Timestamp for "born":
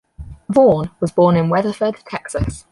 1.11-1.35